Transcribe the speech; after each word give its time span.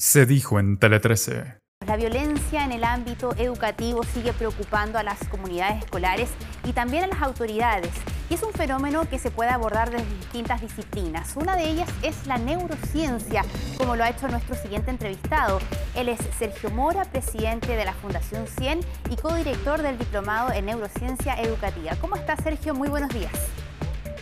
se 0.00 0.24
dijo 0.24 0.58
en 0.58 0.78
Tele 0.78 0.98
13. 0.98 1.58
La 1.86 1.96
violencia 1.98 2.64
en 2.64 2.72
el 2.72 2.84
ámbito 2.84 3.34
educativo 3.36 4.02
sigue 4.02 4.32
preocupando 4.32 4.98
a 4.98 5.02
las 5.02 5.28
comunidades 5.28 5.84
escolares 5.84 6.30
y 6.64 6.72
también 6.72 7.04
a 7.04 7.06
las 7.08 7.20
autoridades. 7.20 7.90
Y 8.30 8.34
es 8.34 8.42
un 8.42 8.52
fenómeno 8.54 9.06
que 9.10 9.18
se 9.18 9.30
puede 9.30 9.50
abordar 9.50 9.90
desde 9.90 10.08
distintas 10.16 10.62
disciplinas. 10.62 11.36
Una 11.36 11.54
de 11.54 11.68
ellas 11.68 11.88
es 12.02 12.26
la 12.26 12.38
neurociencia, 12.38 13.44
como 13.76 13.94
lo 13.94 14.02
ha 14.02 14.08
hecho 14.08 14.26
nuestro 14.28 14.54
siguiente 14.54 14.90
entrevistado. 14.90 15.58
Él 15.94 16.08
es 16.08 16.18
Sergio 16.38 16.70
Mora, 16.70 17.04
presidente 17.04 17.76
de 17.76 17.84
la 17.84 17.92
Fundación 17.92 18.46
100 18.46 18.80
y 19.10 19.16
codirector 19.16 19.82
del 19.82 19.98
Diplomado 19.98 20.50
en 20.50 20.64
Neurociencia 20.64 21.34
Educativa. 21.34 21.94
¿Cómo 22.00 22.16
está 22.16 22.36
Sergio? 22.36 22.72
Muy 22.72 22.88
buenos 22.88 23.10
días. 23.12 23.34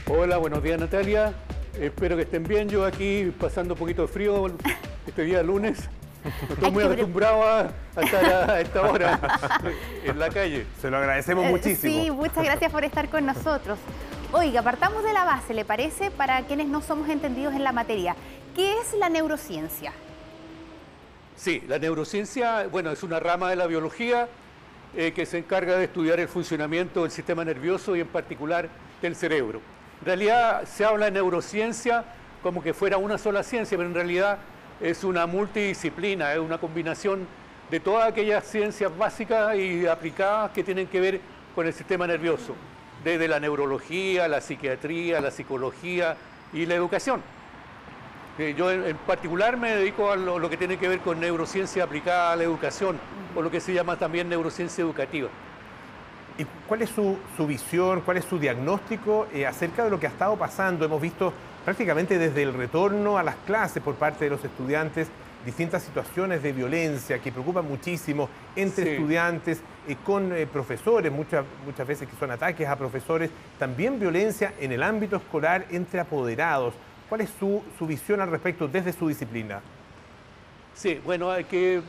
Hola, 0.08 0.38
buenos 0.38 0.60
días 0.60 0.80
Natalia. 0.80 1.34
Espero 1.78 2.16
que 2.16 2.22
estén 2.22 2.42
bien. 2.42 2.68
Yo 2.68 2.84
aquí 2.84 3.32
pasando 3.38 3.74
un 3.74 3.78
poquito 3.78 4.02
de 4.02 4.08
frío 4.08 4.56
este 5.08 5.22
día 5.24 5.42
lunes. 5.42 5.78
estoy 6.50 6.70
muy 6.70 6.84
acostumbrado 6.84 7.42
a, 7.42 7.70
estar 8.02 8.50
a 8.50 8.60
esta 8.60 8.82
hora 8.82 9.20
en 10.04 10.18
la 10.18 10.28
calle. 10.28 10.66
Se 10.80 10.90
lo 10.90 10.98
agradecemos 10.98 11.46
Eh, 11.46 11.50
muchísimo. 11.50 12.02
Sí, 12.04 12.10
muchas 12.10 12.44
gracias 12.44 12.70
por 12.70 12.84
estar 12.84 13.08
con 13.08 13.24
nosotros. 13.24 13.78
Oiga, 14.32 14.62
partamos 14.62 15.02
de 15.02 15.12
la 15.12 15.24
base, 15.24 15.54
¿le 15.54 15.64
parece? 15.64 16.10
Para 16.10 16.42
quienes 16.42 16.68
no 16.68 16.82
somos 16.82 17.08
entendidos 17.08 17.54
en 17.54 17.64
la 17.64 17.72
materia. 17.72 18.14
¿Qué 18.54 18.78
es 18.78 18.92
la 18.94 19.08
neurociencia? 19.08 19.92
Sí, 21.36 21.62
la 21.66 21.78
neurociencia, 21.78 22.66
bueno, 22.70 22.90
es 22.90 23.02
una 23.02 23.20
rama 23.20 23.48
de 23.48 23.56
la 23.56 23.66
biología 23.66 24.28
eh, 24.94 25.12
que 25.12 25.24
se 25.24 25.38
encarga 25.38 25.76
de 25.76 25.84
estudiar 25.84 26.20
el 26.20 26.28
funcionamiento 26.28 27.02
del 27.02 27.10
sistema 27.10 27.44
nervioso 27.44 27.96
y 27.96 28.00
en 28.00 28.08
particular 28.08 28.68
del 29.00 29.16
cerebro. 29.16 29.60
En 30.00 30.06
realidad 30.06 30.64
se 30.64 30.84
habla 30.84 31.06
de 31.06 31.12
neurociencia 31.12 32.04
como 32.42 32.62
que 32.62 32.74
fuera 32.74 32.98
una 32.98 33.18
sola 33.18 33.42
ciencia, 33.42 33.76
pero 33.76 33.88
en 33.88 33.94
realidad 33.94 34.38
es 34.80 35.04
una 35.04 35.26
multidisciplina, 35.26 36.32
es 36.32 36.38
una 36.38 36.58
combinación 36.58 37.26
de 37.70 37.80
todas 37.80 38.08
aquellas 38.08 38.44
ciencias 38.44 38.96
básicas 38.96 39.56
y 39.56 39.86
aplicadas 39.86 40.52
que 40.52 40.64
tienen 40.64 40.86
que 40.86 41.00
ver 41.00 41.20
con 41.54 41.66
el 41.66 41.72
sistema 41.72 42.06
nervioso, 42.06 42.54
desde 43.04 43.28
la 43.28 43.40
neurología, 43.40 44.28
la 44.28 44.40
psiquiatría, 44.40 45.20
la 45.20 45.30
psicología 45.30 46.16
y 46.52 46.66
la 46.66 46.74
educación. 46.74 47.20
Eh, 48.38 48.54
Yo 48.56 48.70
en, 48.70 48.96
particular 48.98 49.56
me 49.56 49.72
dedico 49.72 50.10
a 50.10 50.16
lo 50.16 50.48
que 50.48 50.56
tiene 50.56 50.78
que 50.78 50.88
ver 50.88 51.00
con 51.00 51.18
neurociencia 51.18 51.84
aplicada 51.84 52.32
a 52.32 52.36
la 52.36 52.44
educación, 52.44 52.98
o 53.34 53.42
lo 53.42 53.50
que 53.50 53.60
se 53.60 53.74
llama 53.74 53.96
también 53.96 54.28
neurociencia 54.28 54.82
educativa. 54.82 55.28
¿Y 56.38 56.46
cuál 56.68 56.82
es 56.82 56.90
su, 56.90 57.18
su 57.36 57.46
visión, 57.48 58.00
cuál 58.02 58.18
es 58.18 58.24
su 58.24 58.38
diagnóstico 58.38 59.26
eh, 59.34 59.44
acerca 59.44 59.82
de 59.82 59.90
lo 59.90 59.98
que 59.98 60.06
ha 60.06 60.10
estado 60.10 60.36
pasando? 60.36 60.84
Hemos 60.84 61.02
visto 61.02 61.32
prácticamente 61.64 62.18
desde 62.18 62.42
el 62.42 62.54
retorno 62.54 63.18
a 63.18 63.22
las 63.22 63.36
clases 63.46 63.82
por 63.82 63.94
parte 63.96 64.24
de 64.24 64.30
los 64.30 64.44
estudiantes 64.44 65.08
distintas 65.44 65.82
situaciones 65.82 66.42
de 66.42 66.52
violencia 66.52 67.20
que 67.20 67.30
preocupan 67.32 67.66
muchísimo 67.66 68.28
entre 68.56 68.84
Sí. 68.84 68.90
estudiantes, 68.90 69.60
eh, 69.86 69.96
con 70.04 70.32
eh, 70.34 70.46
profesores, 70.46 71.10
muchas, 71.12 71.44
muchas 71.64 71.86
veces 71.86 72.08
que 72.08 72.16
son 72.16 72.30
ataques 72.30 72.68
a 72.68 72.76
profesores, 72.76 73.30
también 73.58 74.00
violencia 74.00 74.52
en 74.60 74.72
el 74.72 74.82
ámbito 74.82 75.16
escolar 75.16 75.64
entre 75.70 76.00
apoderados. 76.00 76.74
¿Cuál 77.08 77.22
es 77.22 77.30
su, 77.38 77.62
su 77.78 77.86
visión 77.86 78.20
al 78.20 78.30
respecto 78.30 78.68
desde 78.68 78.92
su 78.92 79.08
disciplina? 79.08 79.60
Sí, 80.74 81.00
bueno, 81.04 81.30
hay 81.30 81.44
que 81.44 81.80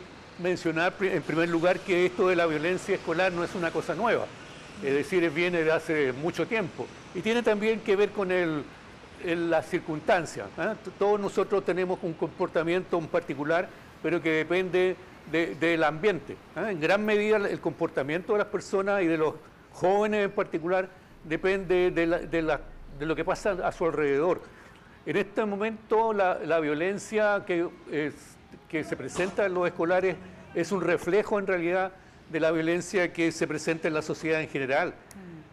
mencionar 0.41 0.93
en 1.01 1.21
primer 1.23 1.49
lugar 1.49 1.79
que 1.79 2.05
esto 2.05 2.29
de 2.29 2.35
la 2.35 2.45
violencia 2.45 2.95
escolar 2.95 3.31
no 3.33 3.43
es 3.43 3.53
una 3.55 3.71
cosa 3.71 3.93
nueva, 3.95 4.25
es 4.81 4.93
decir, 4.93 5.29
viene 5.31 5.63
de 5.63 5.71
hace 5.71 6.13
mucho 6.13 6.47
tiempo 6.47 6.87
y 7.13 7.21
tiene 7.21 7.43
también 7.43 7.81
que 7.81 7.95
ver 7.97 8.11
con 8.11 8.31
el, 8.31 8.63
el- 9.25 9.49
las 9.49 9.65
circunstancias. 9.67 10.47
T- 10.83 10.91
Todos 10.97 11.19
nosotros 11.19 11.63
tenemos 11.65 11.99
un 12.01 12.13
comportamiento 12.13 12.97
en 12.97 13.07
particular, 13.07 13.67
pero 14.01 14.21
que 14.21 14.31
depende 14.31 14.95
de- 15.31 15.55
del 15.55 15.83
ambiente. 15.83 16.35
¿ah? 16.55 16.71
En 16.71 16.79
gran 16.79 17.05
medida 17.05 17.37
el 17.37 17.59
comportamiento 17.59 18.33
de 18.33 18.39
las 18.39 18.47
personas 18.47 19.01
y 19.03 19.07
de 19.07 19.17
los 19.17 19.35
jóvenes 19.73 20.25
en 20.25 20.31
particular 20.31 20.89
depende 21.23 21.91
de, 21.91 22.07
la- 22.07 22.19
de 22.19 22.41
la- 22.41 22.61
de 22.97 23.05
lo 23.05 23.15
que 23.15 23.23
pasa 23.25 23.51
a 23.63 23.71
su 23.71 23.85
alrededor. 23.85 24.41
En 25.05 25.15
este 25.17 25.45
momento 25.45 26.13
la, 26.13 26.39
la 26.45 26.59
violencia 26.59 27.43
que, 27.45 27.67
es- 27.91 28.35
que 28.67 28.83
se 28.83 28.95
presenta 28.95 29.45
en 29.45 29.53
los 29.53 29.67
escolares 29.67 30.15
es 30.55 30.71
un 30.71 30.81
reflejo 30.81 31.37
en 31.39 31.47
realidad 31.47 31.91
de 32.31 32.39
la 32.39 32.51
violencia 32.51 33.11
que 33.13 33.31
se 33.31 33.47
presenta 33.47 33.87
en 33.87 33.93
la 33.93 34.01
sociedad 34.01 34.41
en 34.41 34.49
general. 34.49 34.93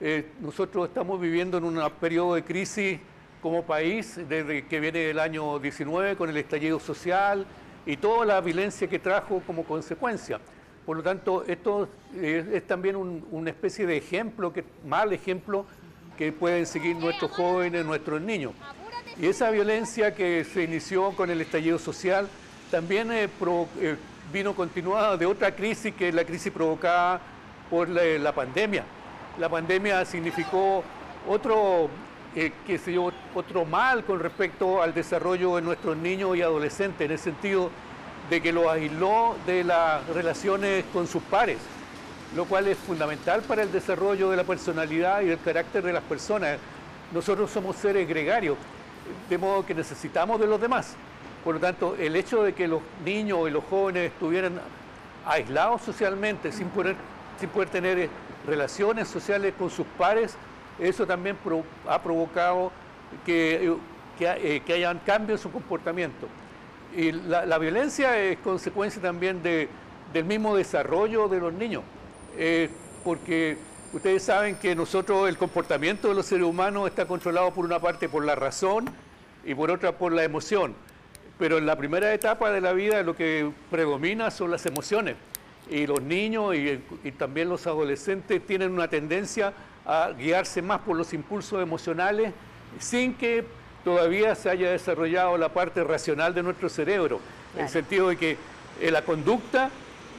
Eh, 0.01 0.27
nosotros 0.41 0.89
estamos 0.89 1.19
viviendo 1.21 1.57
en 1.59 1.65
un 1.65 1.83
periodo 2.01 2.35
de 2.35 2.45
crisis 2.45 2.99
como 3.43 3.63
país 3.65 4.19
desde 4.29 4.67
que 4.67 4.81
viene 4.81 5.11
el 5.11 5.19
año 5.19 5.59
19 5.59 6.17
con 6.17 6.29
el 6.31 6.37
estallido 6.37 6.81
social 6.81 7.47
y 7.85 7.97
toda 7.97 8.27
la 8.27 8.41
violencia 8.41 8.89
que 8.89 8.99
trajo 8.99 9.43
como 9.47 9.65
consecuencia. 9.65 10.41
Por 10.85 10.97
lo 10.99 11.03
tanto, 11.03 11.45
esto 11.47 11.89
es 12.21 12.67
también 12.67 12.97
un- 12.97 13.27
una 13.31 13.51
especie 13.51 13.87
de 13.87 13.97
ejemplo, 13.97 14.53
que, 14.53 14.65
mal 14.87 15.13
ejemplo, 15.13 15.67
que 16.17 16.33
pueden 16.33 16.65
seguir 16.67 16.97
nuestros 16.97 17.31
jóvenes, 17.33 17.85
nuestros 17.85 18.21
niños. 18.21 18.53
Y 19.21 19.27
esa 19.27 19.51
violencia 19.51 20.15
que 20.15 20.45
se 20.45 20.63
inició 20.65 21.11
con 21.13 21.31
el 21.31 21.41
estallido 21.41 21.79
social 21.79 22.29
también 22.71 23.11
eh, 23.13 23.29
eh, 23.81 23.97
vino 24.33 24.55
continuada 24.55 25.17
de 25.17 25.27
otra 25.27 25.55
crisis 25.55 25.95
que 25.95 26.09
es 26.09 26.15
la 26.15 26.25
crisis 26.25 26.53
provocada 26.53 27.21
por 27.71 27.89
la 27.89 28.33
pandemia. 28.33 28.85
La 29.39 29.49
pandemia 29.49 30.05
significó 30.05 30.83
otro, 31.29 31.89
eh, 32.37 32.53
qué 32.67 32.77
sé 32.77 32.93
yo, 32.93 33.11
otro 33.35 33.65
mal 33.65 34.05
con 34.05 34.21
respecto 34.21 34.83
al 34.83 34.93
desarrollo 34.93 35.57
de 35.57 35.63
nuestros 35.63 35.97
niños 35.97 36.37
y 36.37 36.43
adolescentes, 36.43 37.07
en 37.07 37.13
el 37.13 37.19
sentido 37.19 37.71
de 38.29 38.43
que 38.43 38.53
los 38.53 38.67
aisló 38.67 39.37
de 39.47 39.65
las 39.65 40.07
relaciones 40.09 40.85
con 40.93 41.07
sus 41.07 41.23
pares, 41.23 41.57
lo 42.35 42.45
cual 42.45 42.69
es 42.69 42.77
fundamental 42.77 43.41
para 43.41 43.63
el 43.63 43.73
desarrollo 43.73 44.31
de 44.31 44.37
la 44.37 44.45
personalidad 44.45 45.23
y 45.23 45.27
del 45.27 45.41
carácter 45.41 45.83
de 45.83 45.95
las 45.95 46.03
personas. 46.03 46.59
Nosotros 47.15 47.51
somos 47.51 47.77
seres 47.77 48.07
gregarios, 48.07 48.59
de 49.31 49.39
modo 49.39 49.65
que 49.65 49.75
necesitamos 49.75 50.39
de 50.39 50.47
los 50.47 50.61
demás. 50.61 50.95
Por 51.43 51.55
lo 51.55 51.61
tanto, 51.61 51.97
el 51.99 52.17
hecho 52.17 52.43
de 52.43 52.53
que 52.53 52.69
los 52.69 52.83
niños 53.03 53.49
y 53.49 53.51
los 53.51 53.65
jóvenes 53.65 54.13
estuvieran 54.13 54.61
aislados 55.25 55.81
socialmente, 55.81 56.53
sin 56.53 56.69
poder, 56.69 56.97
sin 57.41 57.49
poder 57.49 57.71
tener 57.71 57.99
eh, 57.99 58.11
relaciones 58.47 59.09
sociales 59.09 59.55
con 59.59 59.71
sus 59.71 59.87
pares, 59.97 60.37
eso 60.79 61.07
también 61.07 61.37
ha 61.89 62.03
provocado 62.03 62.73
que, 63.25 63.67
eh, 63.69 63.77
que, 64.19 64.57
eh, 64.57 64.63
que 64.65 64.73
hayan 64.75 64.99
cambios 65.01 65.41
en 65.41 65.43
su 65.43 65.53
comportamiento. 65.53 66.27
Y 66.97 67.13
la, 67.13 67.45
la 67.47 67.59
violencia 67.59 68.19
es 68.19 68.39
consecuencia 68.39 69.01
también 69.03 69.43
de- 69.43 69.69
del 70.13 70.25
mismo 70.25 70.57
desarrollo 70.57 71.29
de 71.29 71.41
los 71.41 71.53
niños, 71.53 71.83
eh, 72.39 72.71
porque 73.05 73.59
ustedes 73.93 74.23
saben 74.23 74.57
que 74.57 74.75
nosotros 74.75 75.29
el 75.29 75.37
comportamiento 75.37 76.09
de 76.09 76.15
los 76.15 76.27
seres 76.27 76.47
humanos 76.47 76.89
está 76.89 77.07
controlado 77.07 77.53
por 77.53 77.65
una 77.65 77.81
parte 77.81 78.09
por 78.09 78.25
la 78.25 78.35
razón 78.35 78.87
y 79.45 79.55
por 79.55 79.71
otra 79.71 79.93
por 79.93 80.13
la 80.13 80.25
emoción. 80.25 80.75
Pero 81.39 81.59
en 81.59 81.67
la 81.67 81.77
primera 81.77 82.15
etapa 82.15 82.51
de 82.51 82.61
la 82.63 82.73
vida 82.73 83.03
lo 83.03 83.15
que 83.15 83.51
predomina 83.71 84.31
son 84.31 84.51
las 84.51 84.65
emociones. 84.65 85.17
Y 85.69 85.87
los 85.87 86.01
niños 86.01 86.55
y 86.55 87.13
también 87.13 87.49
los 87.49 87.67
adolescentes 87.67 88.41
tienen 88.47 88.73
una 88.73 88.89
tendencia 88.89 89.53
a 89.87 90.11
guiarse 90.17 90.63
más 90.63 90.81
por 90.81 90.97
los 90.97 91.13
impulsos 91.13 91.63
emocionales 91.63 92.33
sin 92.79 93.15
que 93.15 93.45
todavía 93.85 94.35
se 94.35 94.51
haya 94.51 94.71
desarrollado 94.71 95.39
la 95.39 95.49
parte 95.51 95.85
racional 95.85 96.35
de 96.35 96.43
nuestro 96.43 96.69
cerebro. 96.69 97.21
En 97.57 97.63
el 97.63 97.69
sentido 97.69 98.09
de 98.09 98.17
que 98.17 98.37
eh, 98.81 98.91
la 98.91 99.03
conducta 99.03 99.71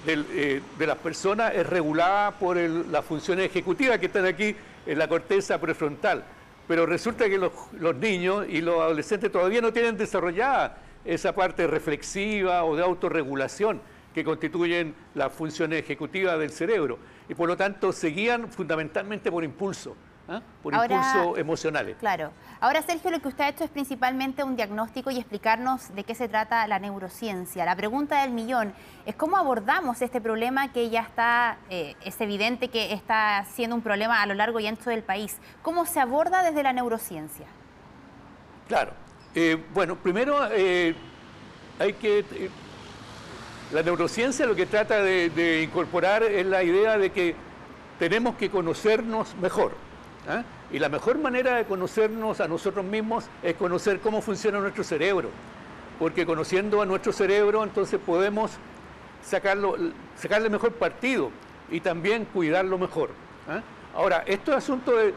del, 0.06 0.26
eh, 0.32 0.62
de 0.80 0.88
las 0.88 0.98
personas 0.98 1.54
es 1.54 1.68
regulada 1.68 2.32
por 2.32 2.58
el- 2.58 2.92
las 2.92 3.04
funciones 3.04 3.46
ejecutivas 3.46 4.00
que 4.00 4.06
están 4.06 4.26
aquí 4.26 4.56
en 4.86 4.98
la 4.98 5.08
corteza 5.08 5.60
prefrontal. 5.60 6.24
Pero 6.68 6.86
resulta 6.86 7.28
que 7.30 7.38
los, 7.38 7.52
los 7.74 7.96
niños 7.96 8.46
y 8.50 8.62
los 8.62 8.80
adolescentes 8.80 9.32
todavía 9.32 9.62
no 9.62 9.72
tienen 9.74 9.98
desarrollada 9.98 10.78
esa 11.06 11.34
parte 11.36 11.68
reflexiva 11.68 12.64
o 12.64 12.76
de 12.76 12.84
autorregulación 12.84 13.82
que 14.18 14.24
constituyen 14.24 14.96
las 15.14 15.32
funciones 15.32 15.80
ejecutivas 15.80 16.40
del 16.40 16.50
cerebro. 16.50 16.98
Y 17.30 17.36
por 17.36 17.48
lo 17.48 17.56
tanto 17.56 17.92
se 17.92 18.08
guían 18.08 18.48
fundamentalmente 18.52 19.32
por 19.32 19.44
impulso, 19.44 19.96
¿ah? 20.28 20.42
por 20.64 20.74
Ahora- 20.74 20.96
impulsos 20.96 21.38
emocionales. 21.38 21.98
Claro. 22.00 22.32
Ahora, 22.60 22.82
Sergio, 22.82 23.12
lo 23.12 23.20
que 23.20 23.28
usted 23.28 23.44
ha 23.44 23.50
hecho 23.50 23.64
es 23.64 23.70
principalmente 23.70 24.44
un 24.44 24.56
diagnóstico 24.56 25.12
y 25.12 25.20
explicarnos 25.20 25.94
de 25.94 26.04
qué 26.04 26.16
se 26.16 26.28
trata 26.28 26.66
la 26.66 26.80
neurociencia. 26.80 27.64
La 27.64 27.76
pregunta 27.76 28.24
del 28.24 28.32
millón 28.32 28.74
es 29.06 29.14
cómo 29.14 29.38
abordamos 29.38 30.02
este 30.02 30.20
problema 30.20 30.74
que 30.74 30.90
ya 30.90 31.02
está, 31.02 31.60
eh, 31.70 31.94
es 32.04 32.20
evidente 32.20 32.70
que 32.70 32.94
está 32.94 33.46
siendo 33.54 33.76
un 33.76 33.84
problema 33.84 34.24
a 34.24 34.26
lo 34.26 34.34
largo 34.34 34.60
y 34.60 34.66
ancho 34.66 34.90
del 34.90 35.04
país. 35.04 35.38
¿Cómo 35.62 35.86
se 35.86 36.00
aborda 36.00 36.42
desde 36.42 36.64
la 36.64 36.74
neurociencia? 36.74 37.46
Claro. 38.68 38.94
Eh, 39.36 39.64
bueno, 39.76 39.96
primero 39.96 40.40
eh, 40.52 40.96
hay 41.78 41.94
que... 41.94 42.26
la 43.72 43.84
neurociencia 43.84 44.46
lo 44.46 44.56
que 44.56 44.66
trata 44.66 45.02
de, 45.02 45.62
incorporar 45.64 46.24
es 46.24 46.46
la 46.46 46.64
idea 46.64 46.98
de 46.98 47.12
que 47.12 47.36
tenemos 48.00 48.36
que 48.36 48.50
conocernos 48.50 49.36
mejor. 49.42 49.74
¿ah? 50.28 50.44
Y 50.72 50.80
la 50.80 50.90
mejor 50.90 51.18
manera 51.18 51.56
de 51.56 51.66
conocernos 51.66 52.40
a 52.40 52.48
nosotros 52.48 52.86
mismos 52.86 53.26
es 53.44 53.56
conocer 53.56 54.00
cómo 54.00 54.22
funciona 54.22 54.60
nuestro 54.60 54.84
cerebro. 54.84 55.30
porque 56.00 56.26
conociendo 56.28 56.82
a 56.82 56.86
nuestro 56.86 57.12
cerebro, 57.12 57.64
entonces 57.64 58.00
podemos 58.00 58.52
sacarle 59.24 60.50
mejor 60.50 60.74
partido 60.74 61.32
y 61.72 61.80
también 61.80 62.26
cuidarlo 62.26 62.78
mejor. 62.78 63.10
¿ah? 63.50 63.62
Ahora, 63.96 64.24
este 64.28 64.54
asunto 64.54 64.94
de, 64.96 65.14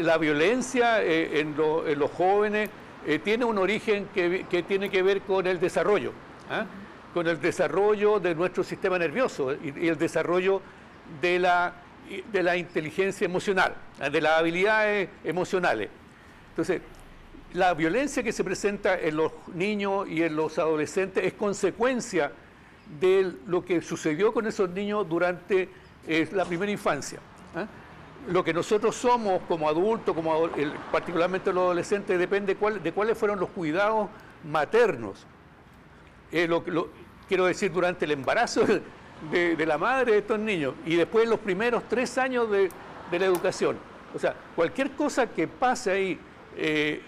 la, 0.00 0.16
violencia 0.18 1.02
eh, 1.02 1.40
en, 1.40 1.56
los 1.56 2.10
jóvenes 2.12 2.70
eh, 3.06 3.18
tiene 3.18 3.44
un 3.44 3.58
origen 3.58 4.08
que, 4.14 4.64
tiene 4.68 4.88
que 4.88 5.02
ver 5.02 5.22
con 5.22 5.46
el 5.46 5.58
desarrollo, 5.58 6.12
¿ah? 6.48 6.64
Con 7.14 7.28
el 7.28 7.40
desarrollo 7.40 8.18
de 8.18 8.34
nuestro 8.34 8.64
sistema 8.64 8.98
nervioso 8.98 9.54
y, 9.54 9.86
el 9.86 9.96
desarrollo 9.96 10.60
de 11.22 11.38
la, 11.38 11.74
de 12.32 12.42
la 12.42 12.56
inteligencia 12.56 13.24
emocional, 13.24 13.76
¿ah? 14.00 14.10
de 14.10 14.20
las 14.20 14.40
habilidades 14.40 15.08
emocionales. 15.22 15.88
Entonces, 16.50 16.82
la 17.52 17.72
violencia 17.72 18.24
que 18.24 18.32
se 18.32 18.42
presenta 18.42 18.98
en 18.98 19.16
los 19.16 19.30
niños 19.54 20.08
y 20.08 20.24
en 20.24 20.34
los 20.34 20.58
adolescentes 20.58 21.24
es 21.24 21.34
consecuencia 21.34 22.32
de 23.00 23.32
lo 23.46 23.64
que 23.64 23.80
sucedió 23.80 24.34
con 24.34 24.48
esos 24.48 24.68
niños 24.70 25.08
durante 25.08 25.68
eh, 26.08 26.28
la 26.32 26.44
primera 26.44 26.72
infancia. 26.72 27.20
¿ah? 27.54 27.66
Lo 28.26 28.42
que 28.42 28.52
nosotros 28.52 28.96
somos 28.96 29.40
como 29.46 29.68
adultos, 29.68 30.16
como 30.16 30.50
particularmente 30.90 31.52
los 31.52 31.62
adolescentes, 31.62 32.18
depende 32.18 32.56
de 32.82 32.92
cuáles 32.92 33.16
fueron 33.16 33.38
los 33.38 33.50
cuidados 33.50 34.08
maternos. 34.42 35.24
Eh, 36.32 36.48
quiero 37.28 37.46
decir, 37.46 37.72
durante 37.72 38.04
el 38.04 38.12
embarazo 38.12 38.64
de, 39.30 39.66
la 39.66 39.78
madre 39.78 40.12
de 40.12 40.18
estos 40.18 40.38
niños 40.38 40.74
y 40.84 40.96
después 40.96 41.28
los 41.28 41.40
primeros 41.40 41.84
tres 41.88 42.18
años 42.18 42.50
de, 42.50 42.70
la 43.10 43.26
educación. 43.26 43.76
O 44.12 44.18
sea, 44.18 44.34
cualquier 44.56 44.90
cosa 44.92 45.28
que 45.28 45.46
pase 45.46 45.90
ahí, 45.90 46.18
eh, 46.56 47.00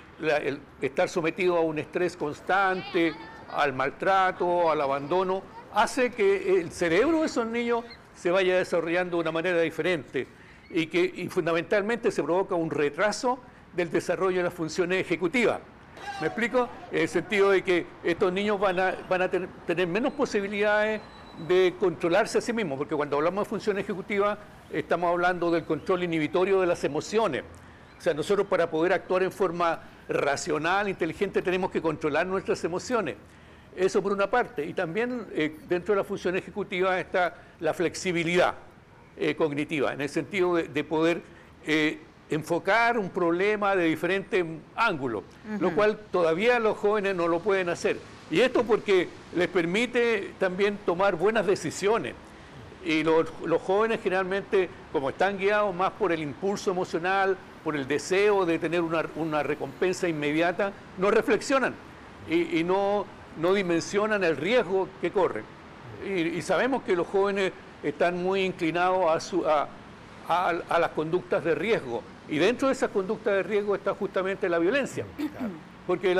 estar 0.80 1.08
sometido 1.08 1.56
a 1.56 1.60
un 1.60 1.78
estrés 1.78 2.16
constante, 2.16 3.12
al 3.52 3.72
maltrato, 3.72 4.70
al 4.70 4.80
abandono, 4.80 5.42
hace 5.74 6.10
que 6.10 6.60
el 6.60 6.70
cerebro 6.70 7.20
de 7.20 7.26
esos 7.26 7.46
niños 7.46 7.84
se 8.14 8.30
vaya 8.30 8.56
desarrollando 8.56 9.16
de 9.16 9.22
una 9.22 9.32
manera 9.32 9.60
diferente 9.60 10.28
y 10.70 10.86
que 10.86 11.28
fundamentalmente 11.30 12.10
se 12.10 12.22
provoca 12.22 12.54
un 12.54 12.70
retraso 12.70 13.40
del 13.74 13.90
desarrollo 13.90 14.38
de 14.38 14.44
las 14.44 14.54
funciones 14.54 15.00
ejecutivas. 15.00 15.60
¿Me 16.20 16.28
explico? 16.28 16.68
En 16.90 17.02
el 17.02 17.08
sentido 17.08 17.50
de 17.50 17.62
que 17.62 17.86
estos 18.02 18.32
niños 18.32 18.58
van 18.58 18.80
a, 18.80 18.94
van 19.08 19.22
a 19.22 19.30
tener 19.30 19.86
menos 19.86 20.12
posibilidades 20.12 21.00
de 21.48 21.74
controlarse 21.78 22.38
a 22.38 22.40
sí 22.40 22.52
mismos, 22.52 22.78
porque 22.78 22.94
cuando 22.94 23.16
hablamos 23.16 23.44
de 23.44 23.50
función 23.50 23.78
ejecutiva 23.78 24.38
estamos 24.72 25.10
hablando 25.10 25.50
del 25.50 25.64
control 25.64 26.04
inhibitorio 26.04 26.60
de 26.60 26.66
las 26.66 26.82
emociones. 26.84 27.42
O 27.98 28.00
sea, 28.00 28.14
nosotros 28.14 28.46
para 28.46 28.70
poder 28.70 28.92
actuar 28.92 29.22
en 29.22 29.32
forma 29.32 29.80
racional, 30.08 30.88
inteligente, 30.88 31.42
tenemos 31.42 31.70
que 31.70 31.80
controlar 31.80 32.26
nuestras 32.26 32.62
emociones. 32.64 33.16
Eso 33.74 34.02
por 34.02 34.12
una 34.12 34.30
parte. 34.30 34.64
Y 34.64 34.72
también 34.72 35.26
eh, 35.32 35.56
dentro 35.68 35.94
de 35.94 36.00
la 36.00 36.04
función 36.04 36.36
ejecutiva 36.36 36.98
está 36.98 37.34
la 37.60 37.74
flexibilidad 37.74 38.54
eh, 39.16 39.34
cognitiva, 39.34 39.92
en 39.92 40.02
el 40.02 40.08
sentido 40.08 40.56
de, 40.56 40.84
poder 40.84 41.22
eh, 41.66 42.00
enfocar 42.30 42.98
un 42.98 43.10
problema 43.10 43.76
de 43.76 43.84
diferentes 43.84 44.44
ángulos, 44.74 45.22
lo 45.60 45.72
cual 45.72 45.98
todavía 46.10 46.58
los 46.58 46.76
jóvenes 46.76 47.14
no 47.14 47.28
lo 47.28 47.40
pueden 47.40 47.68
hacer. 47.68 47.98
Y 48.30 48.40
esto 48.40 48.64
porque 48.64 49.08
les 49.34 49.48
permite 49.48 50.32
también 50.38 50.78
tomar 50.84 51.14
buenas 51.14 51.46
decisiones. 51.46 52.14
Y 52.84 53.02
los, 53.02 53.28
jóvenes 53.64 54.00
generalmente, 54.02 54.68
como 54.92 55.10
están 55.10 55.38
guiados 55.38 55.74
más 55.74 55.92
por 55.92 56.12
el 56.12 56.20
impulso 56.20 56.70
emocional, 56.70 57.36
por 57.64 57.76
el 57.76 57.86
deseo 57.86 58.46
de 58.46 58.58
tener 58.58 58.80
una, 58.80 59.42
recompensa 59.42 60.08
inmediata, 60.08 60.72
no 60.98 61.10
reflexionan 61.10 61.74
y, 62.28 62.62
no, 62.64 63.06
no, 63.40 63.54
dimensionan 63.54 64.22
el 64.24 64.36
riesgo 64.36 64.88
que 65.00 65.10
corren. 65.10 65.44
Y, 66.04 66.40
sabemos 66.42 66.82
que 66.82 66.94
los 66.94 67.06
jóvenes 67.06 67.52
están 67.82 68.22
muy 68.22 68.42
inclinados 68.42 69.34
a, 69.46 69.68
a, 70.28 70.78
las 70.78 70.90
conductas 70.90 71.44
de 71.44 71.54
riesgo. 71.54 72.02
Y 72.28 72.38
dentro 72.38 72.68
de 72.68 72.74
esas 72.74 72.90
conductas 72.90 73.34
de 73.34 73.42
riesgo 73.42 73.74
está 73.74 73.94
justamente 73.94 74.48
la 74.48 74.58
violencia. 74.58 75.04
Porque 75.86 76.12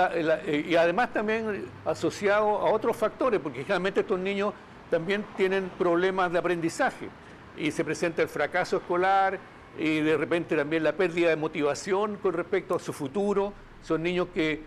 y 0.69 0.76
además 0.76 1.12
también 1.12 1.67
asociado 1.85 2.58
a 2.58 2.70
otros 2.70 2.97
factores, 2.97 3.41
porque 3.41 3.62
generalmente 3.62 4.00
estos 4.00 4.19
niños 4.19 4.55
también 4.91 5.25
tienen 5.37 5.70
problemas 5.76 6.31
de 6.31 6.38
aprendizaje 6.38 7.08
y 7.56 7.70
se 7.70 7.85
presenta 7.85 8.23
el 8.23 8.29
fracaso 8.29 8.76
escolar 8.76 9.38
y 9.79 10.00
de 10.00 10.17
repente 10.17 10.56
también 10.56 10.85
la 10.85 10.93
pérdida 10.93 11.31
de 11.31 11.37
motivación 11.37 12.17
con 12.17 12.32
respecto 12.32 12.76
a 12.76 12.79
su 12.79 12.93
futuro. 12.93 13.52
Son 13.82 14.02
niños 14.02 14.29
que, 14.32 14.62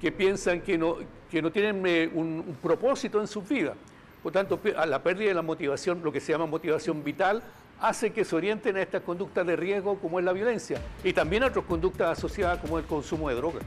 que 0.00 0.12
piensan 0.12 0.60
que 0.60 0.78
no, 0.78 0.96
que 1.30 1.42
no 1.42 1.50
tienen 1.50 1.82
eh, 1.86 2.10
un, 2.12 2.56
propósito 2.62 3.20
en 3.20 3.26
su 3.26 3.42
vida. 3.42 3.74
Por 4.22 4.32
tanto, 4.32 4.58
la 4.86 5.02
pérdida 5.02 5.28
de 5.28 5.34
la 5.34 5.42
motivación, 5.42 6.00
lo 6.02 6.10
que 6.10 6.20
se 6.20 6.32
llama 6.32 6.46
motivación 6.46 7.04
vital, 7.04 7.42
hace 7.80 8.12
que 8.12 8.24
se 8.24 8.34
orienten 8.34 8.76
a 8.76 8.82
estas 8.82 9.02
conductas 9.02 9.46
de 9.46 9.56
riesgo 9.56 9.98
como 9.98 10.18
es 10.18 10.24
la 10.24 10.32
violencia 10.32 10.80
y 11.02 11.12
también 11.12 11.42
a 11.42 11.46
otras 11.46 11.64
conductas 11.64 12.18
asociadas 12.18 12.58
como 12.58 12.78
el 12.78 12.84
consumo 12.84 13.28
de 13.28 13.34
drogas. 13.36 13.62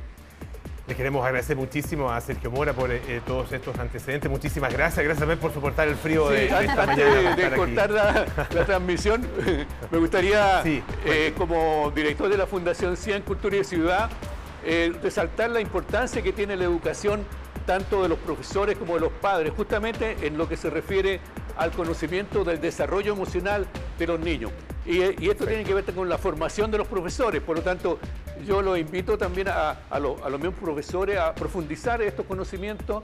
Les 0.87 0.95
queremos 0.95 1.25
agradecer 1.25 1.57
muchísimo 1.57 2.09
a 2.09 2.21
Sergio 2.21 2.49
Mora 2.49 2.71
por 2.71 2.89
eh, 2.89 3.21
todos 3.27 3.51
estos 3.51 3.77
antecedentes. 3.77 4.31
Muchísimas 4.31 4.71
gracias. 4.71 5.03
Gracias 5.03 5.19
también 5.19 5.37
por 5.37 5.53
soportar 5.53 5.89
el 5.89 5.97
frío 5.97 6.29
de, 6.29 6.45
esta 6.45 6.85
mañana. 6.85 7.35
De, 7.35 7.55
cortar 7.57 7.91
la, 7.91 8.25
transmisión, 8.65 9.27
me 9.91 9.97
gustaría, 9.97 10.63
eh, 10.63 11.33
como 11.37 11.91
director 11.93 12.29
de 12.29 12.37
la 12.37 12.47
Fundación 12.47 12.95
Cien 12.95 13.21
Cultura 13.23 13.57
y 13.57 13.65
Ciudad, 13.65 14.09
eh, 14.63 14.93
resaltar 15.03 15.49
la 15.49 15.59
importancia 15.59 16.21
que 16.21 16.31
tiene 16.31 16.55
la 16.55 16.63
educación 16.63 17.25
tanto 17.65 18.01
de 18.03 18.07
los 18.07 18.19
profesores 18.19 18.77
como 18.77 18.93
de 18.93 19.01
los 19.01 19.11
padres, 19.11 19.51
justamente 19.57 20.15
en 20.25 20.37
lo 20.37 20.47
que 20.47 20.55
se 20.55 20.69
refiere 20.69 21.19
al 21.57 21.71
conocimiento 21.71 22.45
del 22.45 22.61
desarrollo 22.61 23.11
emocional 23.11 23.67
de 23.97 24.07
los 24.07 24.19
niños. 24.19 24.51
Y, 24.85 25.01
esto 25.01 25.45
tiene 25.45 25.63
que 25.63 25.73
ver 25.73 25.83
con 25.85 26.07
la 26.07 26.17
formación 26.17 26.71
de 26.71 26.77
los 26.77 26.87
profesores, 26.87 27.41
por 27.41 27.57
lo 27.57 27.61
tanto, 27.61 27.99
yo 28.45 28.61
los 28.61 28.77
invito 28.77 29.17
también 29.17 29.47
a, 29.49 29.77
los 29.99 30.31
mismos 30.39 30.55
profesores 30.55 31.17
a 31.17 31.33
profundizar 31.33 32.01
estos 32.01 32.25
conocimientos 32.25 33.03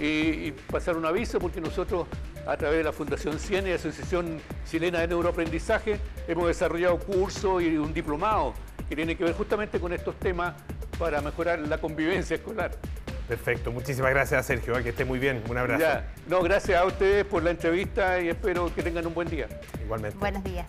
y, 0.00 0.52
pasar 0.70 0.96
un 0.96 1.06
aviso, 1.06 1.38
porque 1.38 1.60
nosotros 1.60 2.06
a 2.46 2.56
través 2.56 2.78
de 2.78 2.84
la 2.84 2.92
Fundación 2.92 3.38
CIEN 3.38 3.66
y 3.66 3.70
Asociación 3.70 4.38
Chilena 4.70 5.00
de 5.00 5.08
Neuroaprendizaje 5.08 5.98
hemos 6.28 6.46
desarrollado 6.46 6.98
cursos 6.98 7.62
y 7.62 7.76
un 7.78 7.94
diplomado 7.94 8.52
que 8.88 8.94
tiene 8.94 9.16
que 9.16 9.24
ver 9.24 9.34
justamente 9.34 9.80
con 9.80 9.92
estos 9.92 10.14
temas 10.16 10.54
para 10.98 11.20
mejorar 11.20 11.58
la 11.60 11.78
convivencia 11.78 12.36
escolar. 12.36 12.72
Perfecto, 13.28 13.72
muchísimas 13.72 14.10
gracias 14.10 14.44
Sergio, 14.44 14.74
que 14.82 14.90
esté 14.90 15.04
muy 15.04 15.18
bien, 15.18 15.42
un 15.48 15.56
abrazo. 15.56 16.02
No, 16.28 16.42
gracias 16.42 16.80
a 16.80 16.84
ustedes 16.84 17.24
por 17.24 17.42
la 17.42 17.50
entrevista 17.50 18.20
y 18.20 18.28
espero 18.28 18.72
que 18.74 18.82
tengan 18.82 19.06
un 19.06 19.14
buen 19.14 19.28
día. 19.28 19.48
Igualmente. 19.82 20.18
Buenos 20.18 20.44
días. 20.44 20.66